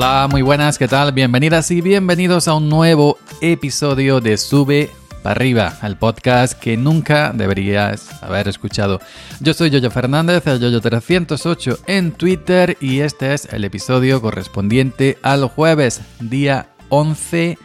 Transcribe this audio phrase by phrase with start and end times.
[0.00, 1.10] Hola, muy buenas, ¿qué tal?
[1.10, 4.90] Bienvenidas y bienvenidos a un nuevo episodio de Sube
[5.24, 9.00] para arriba, el podcast que nunca deberías haber escuchado.
[9.40, 15.48] Yo soy Yoyo Fernández, el Yoyo308 en Twitter y este es el episodio correspondiente al
[15.48, 17.58] jueves, día 11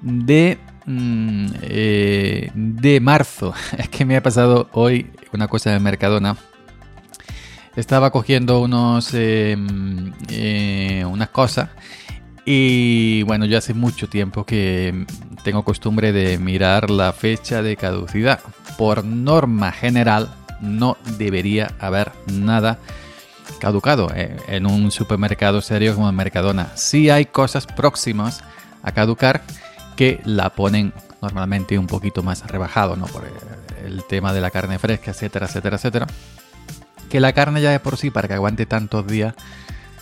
[0.00, 3.52] de mm, eh, de marzo.
[3.76, 6.38] Es que me ha pasado hoy una cosa de Mercadona
[7.76, 11.68] estaba cogiendo unos em, eh, unas cosas
[12.44, 15.04] y bueno, yo hace mucho tiempo que
[15.42, 18.38] tengo costumbre de mirar la fecha de caducidad.
[18.78, 22.78] Por norma general, no debería haber nada
[23.58, 26.70] caducado eh, en un supermercado serio como Mercadona.
[26.76, 28.44] Sí hay cosas próximas
[28.84, 29.42] a caducar
[29.96, 33.06] que la ponen normalmente un poquito más rebajado, ¿no?
[33.06, 33.24] Por
[33.84, 36.06] el tema de la carne fresca, etcétera, etcétera, etcétera
[37.16, 39.34] que la carne ya de por sí, para que aguante tantos días,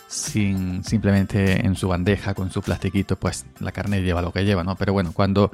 [0.08, 4.64] sin simplemente en su bandeja con su plastiquito, pues la carne lleva lo que lleva,
[4.64, 4.74] ¿no?
[4.74, 5.52] Pero bueno, cuando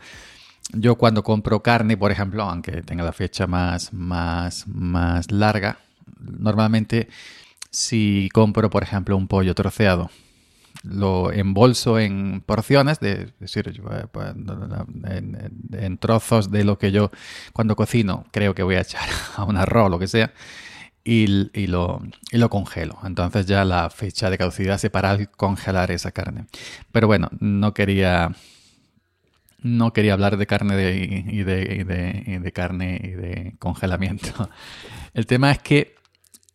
[0.73, 5.81] yo cuando compro carne, por ejemplo, aunque tenga la fecha más, más, más larga,
[6.19, 7.11] normalmente
[7.71, 10.11] si compro, por ejemplo, un pollo troceado,
[10.83, 17.11] lo embolso en porciones, de, decir, eh, pues, en, en, trozos de lo que yo
[17.53, 20.33] cuando cocino creo que voy a echar a un arroz, o lo que sea
[21.05, 22.99] y, lo, lo, congelo.
[23.05, 26.47] Entonces ya la fecha de caducidad se para al congelar esa carne.
[26.93, 28.33] Pero bueno, no quería,
[29.63, 34.51] no quería hablar de carne de, y, de, de, carne y de congelamiento.
[35.15, 35.95] El tema es que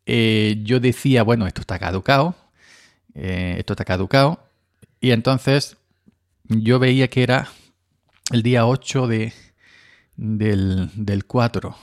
[0.06, 2.36] eh, yo decía, bueno, esto está caducado,
[3.16, 4.40] eh, esto está caducado,
[5.02, 5.78] y entonces
[6.44, 7.50] yo veía que era
[8.32, 9.34] el día 8 de,
[10.16, 11.76] del, del 4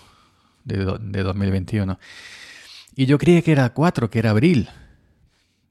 [0.64, 1.98] de, de 2021.
[2.94, 4.69] Y yo creía que era 4, que era abril.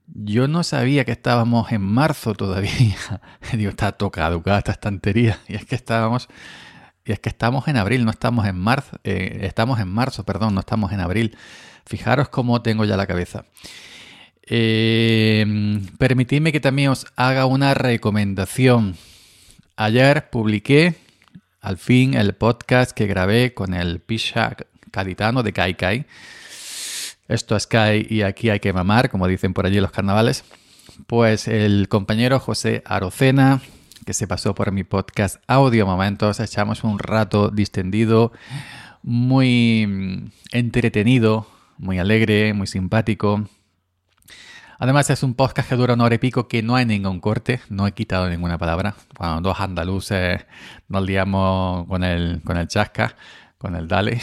[0.08, 2.96] Yo no sabía que estábamos en marzo todavía.
[3.54, 5.40] Digo, está tocado esta estantería.
[5.48, 6.28] Y es que estábamos.
[7.06, 9.00] Y es que estamos en abril, no estamos en marzo.
[9.04, 11.38] Eh, estamos en marzo, perdón, no estamos en abril.
[11.86, 13.46] Fijaros cómo tengo ya la cabeza.
[14.44, 18.98] Eh, permitidme que también os haga una recomendación.
[19.78, 20.96] Ayer publiqué
[21.62, 24.56] al fin el podcast que grabé con el Pisha
[24.92, 26.06] Caditano de Kai Kai
[27.32, 30.44] esto es Sky y aquí hay que mamar, como dicen por allí los carnavales.
[31.08, 33.62] Pues el compañero José Arocena,
[34.06, 38.34] que se pasó por mi podcast Audio Momentos, echamos un rato distendido,
[39.02, 41.48] muy mm, entretenido,
[41.78, 43.48] muy alegre, muy simpático.
[44.78, 47.62] Además es un podcast que dura una hora y pico que no hay ningún corte,
[47.70, 48.96] no he quitado ninguna palabra.
[49.16, 50.46] Cuando dos andaluces
[50.90, 53.16] nos liamos con el, con el chasca,
[53.62, 54.20] con el dale,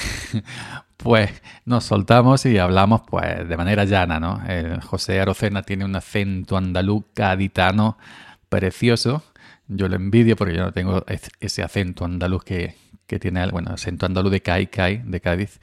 [0.96, 1.30] pues
[1.64, 4.42] nos soltamos y hablamos pues de manera llana, ¿no?
[4.48, 7.96] El José Arocena tiene un acento andaluz gaditano
[8.48, 9.22] precioso.
[9.68, 11.04] Yo lo envidio porque yo no tengo
[11.38, 12.74] ese acento andaluz que,
[13.06, 15.60] que tiene bueno, acento andaluz de Cai Cai, de Cádiz.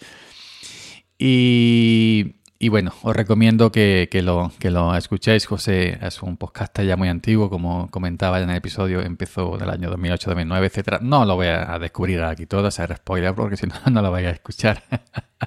[1.20, 5.46] Y, y bueno, os recomiendo que, lo, que lo escuchéis.
[5.46, 9.90] José es un podcast ya muy antiguo, como comentaba en el episodio, empezó del año
[9.90, 11.02] 2008, 2009, etc.
[11.02, 14.28] No lo voy a descubrir aquí todo, ser spoiler, porque si no, no lo vais
[14.28, 14.84] a escuchar.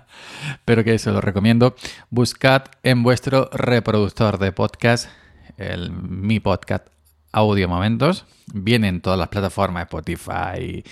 [0.64, 1.74] Pero que se lo recomiendo.
[2.10, 5.08] Buscad en vuestro reproductor de podcast
[5.58, 6.86] el, mi podcast
[7.32, 8.26] Audio Momentos.
[8.52, 10.84] Vienen todas las plataformas, Spotify,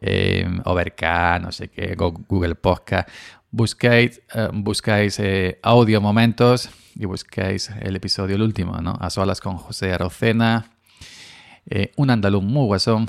[0.00, 3.08] eh, Overcast, no sé qué, Google Podcast
[3.56, 8.98] buscáis, eh, buscáis eh, audio momentos y buscáis el episodio el último, ¿no?
[9.00, 10.72] A solas con José Arocena,
[11.70, 13.08] eh, un andaluz muy guasón.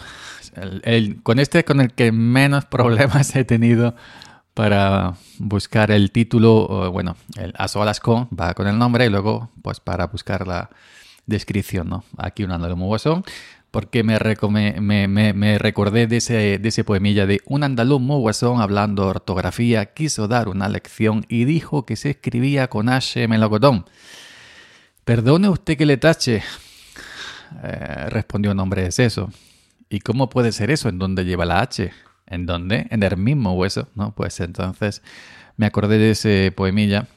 [1.24, 3.96] con este con el que menos problemas he tenido
[4.54, 9.52] para buscar el título, bueno, el a solas con, va con el nombre y luego
[9.62, 10.70] pues para buscar la
[11.26, 12.06] descripción, ¿no?
[12.18, 13.24] Aquí un andaluz muy guasón
[13.72, 14.18] porque me,
[15.08, 20.28] me, recordé de ese, de ese poemilla de un andaluz muy guasón hablando ortografía, quiso
[20.28, 23.86] dar una lección y dijo que se escribía con H melocotón.
[25.04, 26.44] Perdone usted que le tache,
[27.64, 29.30] eh, respondió un hombre es eso.
[29.90, 30.90] ¿Y cómo puede ser eso?
[30.90, 31.92] ¿En dónde lleva la H?
[32.26, 32.88] ¿En dónde?
[32.90, 34.14] En el mismo hueso, ¿no?
[34.14, 35.02] Pues entonces
[35.56, 37.08] me acordé de ese poemilla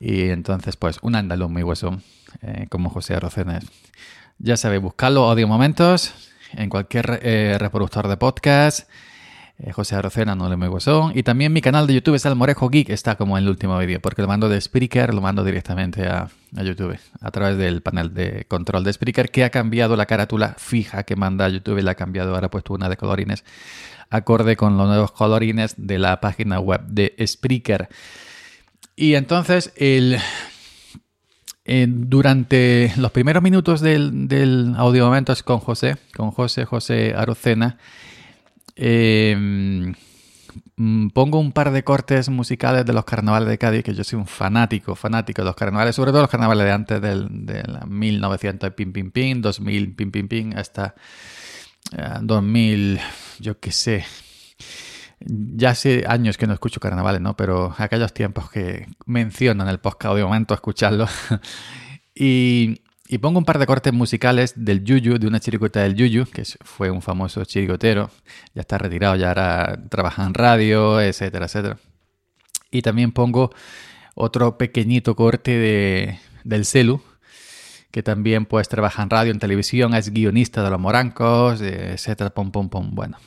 [0.00, 2.00] y entonces pues un andaluz muy hueso,
[2.42, 3.64] eh, como José Arrocenes.
[4.42, 6.14] Ya sabéis, buscarlo audio momentos
[6.54, 8.88] en cualquier eh, reproductor de podcast.
[9.58, 11.12] Eh, José Arocena, no le me huesón.
[11.14, 14.00] Y también mi canal de YouTube es Morejo Geek, está como en el último vídeo,
[14.00, 18.14] porque lo mando de Spreaker, lo mando directamente a, a, YouTube, a través del panel
[18.14, 21.90] de control de Spreaker, que ha cambiado la carátula fija que manda a YouTube, la
[21.90, 23.44] ha cambiado, ahora ha puesto una de colorines,
[24.08, 27.90] acorde con los nuevos colorines de la página web de Spreaker.
[28.96, 30.18] Y entonces el
[31.72, 37.78] eh, durante los primeros minutos del, del audio momentos con José, con José, José Arocena,
[38.74, 39.36] eh,
[40.76, 44.18] mm, pongo un par de cortes musicales de los carnavales de Cádiz, que yo soy
[44.18, 47.86] un fanático, fanático de los carnavales, sobre todo los carnavales de antes del, de la
[47.86, 50.96] 1900 pim pim pim, 2000 pim pim pim, hasta
[52.20, 53.00] 2000, eh,
[53.38, 54.04] yo qué sé.
[55.20, 57.36] Ya hace años que no escucho carnavales, ¿no?
[57.36, 61.06] Pero aquellos tiempos que menciono en el podcast de momento escucharlo.
[62.14, 66.26] y, y pongo un par de cortes musicales del Yuyu, de una chiricota del Yuyu,
[66.26, 68.10] que fue un famoso chirigotero.
[68.54, 71.78] Ya está retirado, ya ahora trabaja en radio, etcétera, etcétera.
[72.70, 73.50] Y también pongo
[74.14, 77.02] otro pequeñito corte de, del Celu,
[77.90, 82.52] que también pues trabaja en radio, en televisión, es guionista de Los Morancos, etcétera, pom,
[82.52, 82.94] pom, pom.
[82.94, 83.18] Bueno.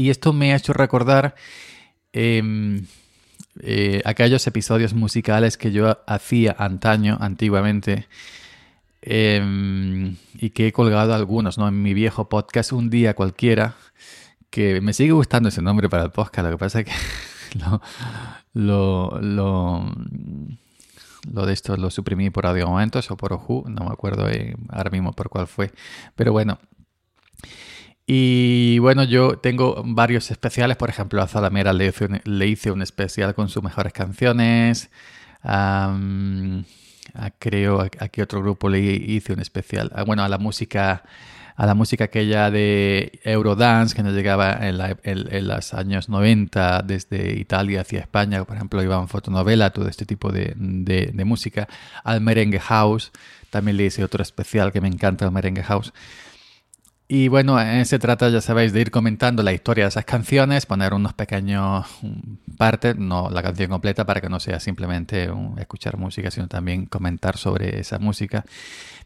[0.00, 1.34] Y esto me ha hecho recordar
[2.12, 2.86] em,
[3.60, 8.08] eh, aquellos episodios musicales que yo hacía antaño, antiguamente,
[9.02, 11.66] Em, y que he colgado algunos, ¿no?
[11.68, 13.74] En mi viejo podcast Un Día Cualquiera,
[14.50, 16.92] que me sigue gustando ese nombre para el podcast, lo que pasa es que
[18.52, 19.20] lo, lo,
[21.32, 24.54] lo, de esto lo suprimí por audio momentos o por Oju, no me acuerdo eh,
[24.68, 25.72] ahora mismo por cuál fue,
[26.14, 26.58] pero bueno.
[28.12, 32.72] Y bueno, yo tengo varios especiales, por ejemplo, a Zalamera le hice un, le hice
[32.72, 34.90] un especial con sus mejores canciones.
[35.44, 35.96] Ah,
[37.38, 39.92] creo, a, qué otro grupo le hice un especial.
[40.06, 41.04] Bueno, a la música
[41.54, 47.82] a la música aquella de Eurodance que nos llegaba en, los años 90 desde Italia
[47.82, 51.68] hacia España, por ejemplo, iban fotonovela, todo este tipo de, de, música,
[52.02, 53.12] al merengue house,
[53.50, 55.92] también le hice otro especial que me encanta el merengue house.
[57.12, 60.94] Y bueno, se trata, ya sabéis, de ir comentando la historia de esas canciones, poner
[60.94, 61.84] unos pequeños
[62.56, 65.28] partes, no la canción completa, para que no sea simplemente
[65.58, 68.44] escuchar música, sino también comentar sobre esa música.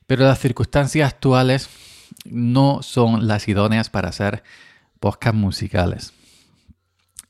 [0.06, 1.70] Pero las circunstancias actuales
[2.26, 4.42] no son las idóneas para hacer
[5.00, 6.12] podcasts musicales.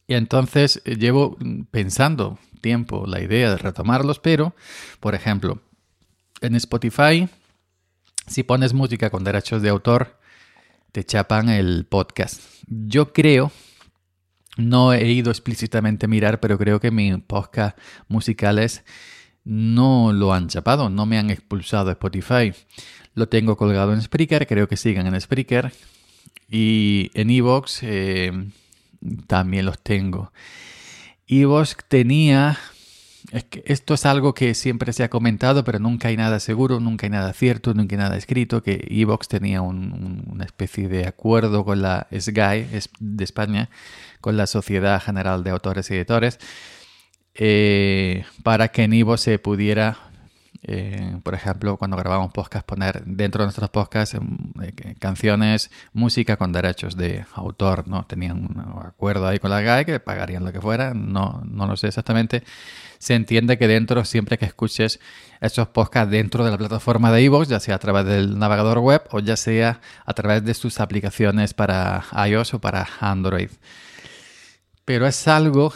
[0.08, 1.38] Y entonces eh, llevo
[1.70, 4.56] pensando tiempo la idea de retomarlos, pero,
[4.98, 5.60] por ejemplo,
[6.40, 7.28] en Spotify,
[8.26, 10.18] si pones música con derechos de autor,
[10.94, 12.40] te chapan el podcast.
[12.68, 13.50] Yo creo,
[14.56, 17.76] no he ido explícitamente a mirar, pero creo que mis podcast
[18.06, 18.84] musicales
[19.42, 22.52] no lo han chapado, no me han expulsado Spotify.
[23.14, 25.72] Lo tengo colgado en Spreaker, creo que sigan en Spreaker.
[26.48, 28.30] Y en Evox eh,
[29.26, 30.32] también los tengo.
[31.26, 32.56] Evox tenía
[33.34, 36.78] es que esto es algo que siempre se ha comentado, pero nunca hay nada seguro,
[36.78, 41.64] nunca hay nada cierto, nunca hay nada escrito, que Evox tenía una especie de acuerdo
[41.64, 42.68] con la SGAE
[43.00, 43.70] de España,
[44.20, 46.38] con la Sociedad General de Autores y Editores,
[47.34, 49.98] eh, para que en Evox se pudiera
[50.66, 56.38] eh, por ejemplo, cuando grabamos podcast, poner dentro de nuestros podcasts em, eh, canciones, música
[56.38, 58.06] con derechos de autor, ¿no?
[58.06, 61.76] Tenían un acuerdo ahí con la GAE que pagarían lo que fuera, no, no lo
[61.76, 62.44] sé exactamente.
[62.98, 65.00] Se entiende que dentro, siempre que escuches
[65.42, 69.02] esos podcasts dentro de la plataforma de iVoox, ya sea a través del navegador web
[69.10, 73.50] o ya sea a través de sus aplicaciones para iOS o para Android.
[74.86, 75.74] Pero es algo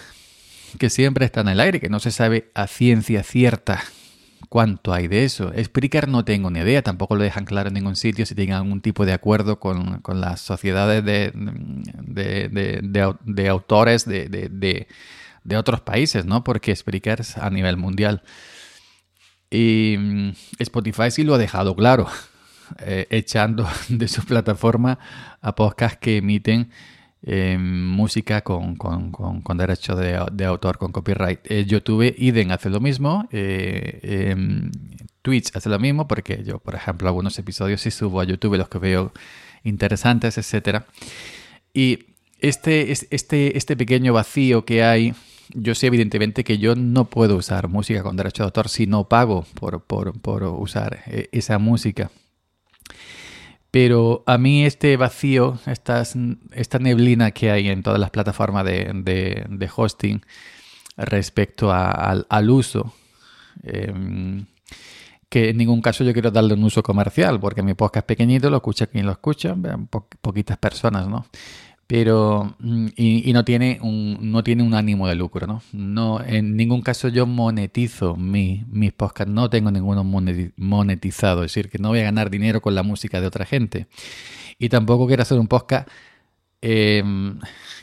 [0.78, 3.82] que siempre está en el aire, que no se sabe a ciencia cierta
[4.48, 5.52] cuánto hay de eso.
[5.62, 8.80] Spreaker no tengo ni idea, tampoco lo dejan claro en ningún sitio si tienen algún
[8.80, 11.32] tipo de acuerdo con, las sociedades de,
[12.04, 14.86] de, autores de,
[15.56, 16.44] otros países, ¿no?
[16.44, 18.22] Porque Spreaker es a nivel mundial.
[19.50, 22.06] Y mm, Spotify sí lo ha dejado claro,
[22.80, 24.98] eh, echando de su plataforma
[25.40, 26.70] a podcasts que emiten
[27.20, 31.40] Em, música con, con, con, derecho de, autor, con copyright.
[31.50, 34.70] Eh, YouTube, Iden hace lo mismo, eh, em,
[35.22, 38.68] Twitch hace lo mismo, porque yo, por ejemplo, algunos episodios sí subo a YouTube los
[38.68, 39.12] que veo
[39.64, 40.84] interesantes, etc.
[41.74, 42.06] Y
[42.38, 45.12] este, este, este pequeño vacío que hay,
[45.54, 49.08] yo sé evidentemente que yo no puedo usar música con derecho de autor si no
[49.08, 52.12] pago por, por, por usar eh, esa música.
[53.80, 56.02] Pero a mí este vacío, esta,
[56.50, 60.20] esta neblina que hay en todas las plataformas de, hosting
[60.96, 62.92] respecto al, uso,
[63.62, 64.46] em,
[65.28, 68.50] que en ningún caso yo quiero darle un uso comercial, porque mi podcast es pequeñito,
[68.50, 69.54] lo escucha quien lo escucha,
[70.22, 71.26] poquitas personas, ¿no?
[71.88, 76.54] Pero mm, y, no tiene un no tiene un ánimo de lucro no no en
[76.56, 79.32] ningún caso yo monetizo mi, mis podcasts.
[79.32, 81.44] No tengo ninguno monetizado.
[81.44, 83.86] Es decir que no voy a ganar dinero con la música de otra gente.
[84.58, 85.88] Y tampoco quiero hacer un podcast
[86.60, 87.38] em,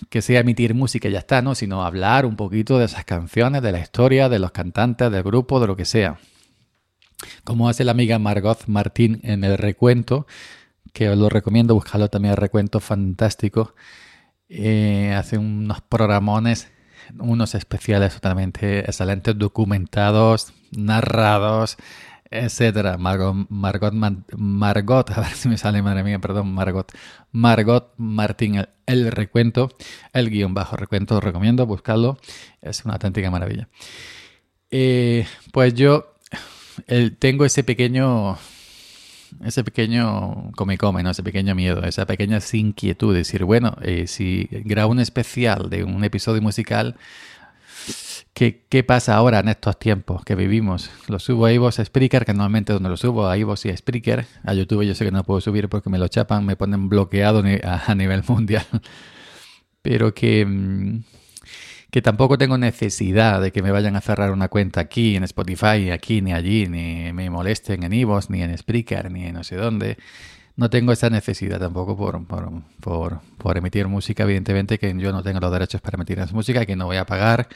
[0.09, 3.61] que sea emitir música y ya está no sino hablar un poquito de esas canciones
[3.61, 6.19] de la historia de los cantantes del grupo de lo que sea.
[7.43, 10.27] Como hace la amiga Margot Martín en el recuento,
[10.95, 13.75] que os lo recomiendo, buscarlo también el recuento fantástico.
[14.47, 16.71] Eh, hace unos programones,
[17.19, 21.75] unos especiales totalmente excelentes, documentados, narrados,
[22.31, 22.97] etcétera.
[22.97, 23.93] Margot, Margot,
[24.37, 26.89] Margot, a ver si me sale, madre mía, perdón, Margot,
[27.33, 29.75] Margot Martín, el, recuento,
[30.13, 32.17] el guion bajo recuento, os recomiendo buscarlo,
[32.61, 33.67] es una auténtica maravilla.
[34.71, 36.15] Eh, pues yo
[37.19, 38.37] tengo ese pequeño,
[39.43, 41.11] ese pequeño come come, ¿no?
[41.11, 45.83] ese pequeño miedo, esa pequeña inquietud de decir, bueno, eh, si grabo un especial de
[45.83, 46.95] un episodio musical,
[48.33, 50.89] ¿Qué, ¿Qué, pasa ahora en estos tiempos que vivimos?
[51.07, 53.77] Lo subo a Ivos, a Spreaker, que normalmente donde lo subo a Ivos y a
[53.77, 54.25] Spreaker.
[54.43, 57.43] A YouTube yo sé que no puedo subir porque me lo chapan, me ponen bloqueado
[57.63, 58.65] a nivel mundial.
[59.81, 61.03] Pero que, mm,
[61.95, 65.91] que tampoco tengo necesidad de que me vayan a cerrar una cuenta aquí en Spotify,
[65.91, 69.55] aquí ni allí, ni me molesten en Ivos, ni en Spreaker, ni en no sé
[69.55, 69.97] dónde.
[70.57, 75.39] No tengo esa necesidad tampoco por, por, por, emitir música, evidentemente que yo no tengo
[75.39, 77.47] los derechos para emitir esa música, que no voy a pagar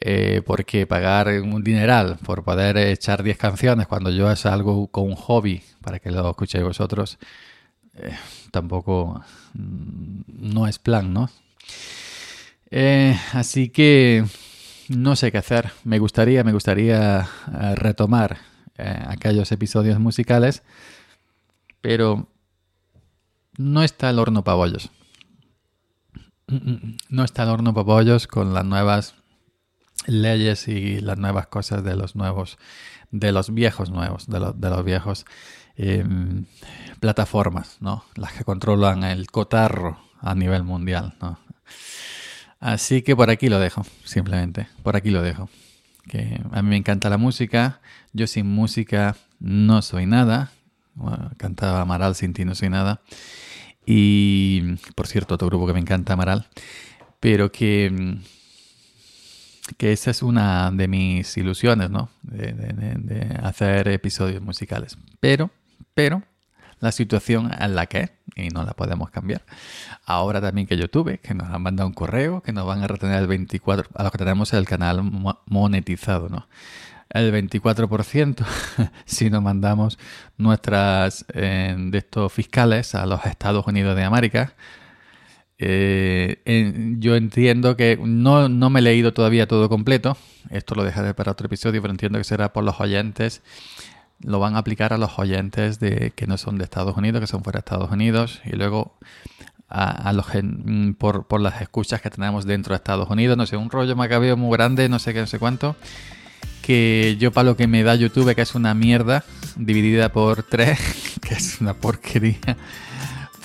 [0.00, 5.04] eh, porque pagar un dineral por poder echar 10 canciones cuando yo es algo con
[5.04, 7.18] un hobby para que lo escuchéis vosotros,
[7.92, 8.16] eh,
[8.52, 11.28] tampoco mm, no es plan, ¿no?
[12.70, 14.24] Eh, así que
[14.88, 15.72] no sé qué hacer.
[15.84, 17.28] Me gustaría, me gustaría
[17.74, 18.38] retomar
[18.76, 20.62] aquellos episodios musicales,
[21.80, 22.28] pero
[23.58, 24.42] no está el horno
[26.48, 29.14] mm, no está el horno para bollos con las nuevas
[30.06, 32.58] leyes y las nuevas cosas de los nuevos,
[33.10, 35.26] de los viejos nuevos, de, de los viejos
[35.76, 36.46] em,
[37.00, 38.04] plataformas, ¿no?
[38.14, 41.38] Las que controlan el cotarro a nivel mundial, ¿no?
[42.60, 45.48] Así que por aquí lo dejo, simplemente, por aquí lo dejo.
[46.06, 47.80] Que a mí me encanta la música,
[48.12, 50.52] yo sin música no soy nada,
[51.38, 53.00] cantaba Amaral, sin ti no soy nada.
[53.86, 56.46] Y, por cierto, otro grupo que me encanta, Amaral,
[57.18, 58.20] pero que
[59.76, 62.10] que esa es una de mis ilusiones, ¿no?
[62.22, 64.96] De, hacer episodios musicales.
[65.20, 65.50] Pero,
[65.94, 66.22] pero,
[66.80, 69.42] la situación en la que, y no la podemos cambiar.
[70.04, 73.22] Ahora también que YouTube, que nos han mandado un correo, que nos van a retener
[73.22, 75.02] el 24%, a lo que tenemos el canal
[75.46, 76.48] monetizado, ¿no?
[77.10, 78.46] El 24%
[79.04, 79.98] si nos mandamos
[80.38, 84.54] nuestras eh, de estos fiscales a los Estados Unidos de América,
[85.62, 86.38] eh,
[86.98, 90.16] yo entiendo que no, no, me he leído todavía todo completo.
[90.48, 93.42] Esto lo dejaré para otro episodio, pero entiendo que será por los oyentes.
[94.22, 97.26] Lo van a aplicar a los oyentes de que no son de Estados Unidos, que
[97.26, 98.98] son fuera de Estados Unidos, y luego
[99.68, 103.36] a, los mm, por, por, las escuchas que tenemos dentro de Estados Unidos.
[103.36, 105.76] No sé, un rollo macabeo muy grande, no sé qué, no sé cuánto.
[106.62, 109.24] Que yo para lo que me da YouTube, que es una mierda,
[109.56, 110.78] dividida por tres,
[111.22, 112.56] que es una porquería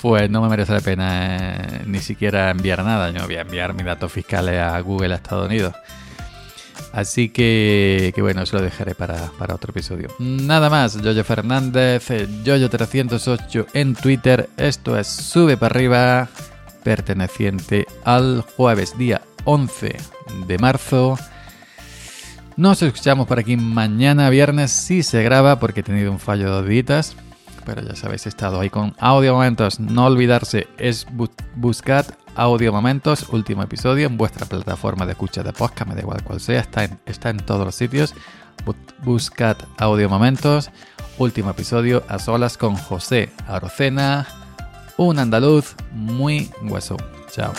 [0.00, 3.10] pues no me merece la pena eh, ni siquiera enviar nada.
[3.10, 5.74] Yo voy a enviar mis datos fiscales a Google a Estados Unidos.
[6.92, 10.08] Así que, que bueno, eso lo dejaré para, para, otro episodio.
[10.18, 14.48] Nada más, Yoyo Fernández, Yoyo308 en Twitter.
[14.56, 16.28] Esto es Sube para arriba,
[16.82, 19.96] perteneciente al jueves día 11
[20.46, 21.18] de marzo.
[22.56, 26.50] Nos escuchamos por aquí mañana viernes si se graba porque he tenido un fallo de
[26.50, 26.66] dos
[27.66, 29.80] pero ya sabéis, he estado ahí con Audio Momentos.
[29.80, 31.06] No olvidarse, es
[31.56, 32.06] buscar
[32.36, 36.40] Audio Momentos, último episodio, en vuestra plataforma de escucha de podcast, me da igual cual
[36.40, 38.14] sea, está en, está en todos los sitios.
[39.02, 40.70] Buscad Audio Momentos,
[41.18, 44.26] último episodio a solas con José Arocena,
[44.96, 46.96] un andaluz muy hueso.
[47.30, 47.52] Chao.